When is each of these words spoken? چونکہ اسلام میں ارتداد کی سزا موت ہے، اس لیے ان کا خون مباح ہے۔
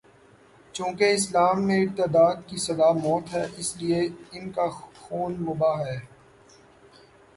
چونکہ 0.75 1.13
اسلام 1.13 1.67
میں 1.67 1.77
ارتداد 1.81 2.35
کی 2.47 2.57
سزا 2.57 2.91
موت 2.93 3.33
ہے، 3.33 3.45
اس 3.57 3.69
لیے 3.77 4.01
ان 4.31 4.51
کا 4.51 4.67
خون 4.99 5.33
مباح 5.39 5.79
ہے۔ 5.85 5.99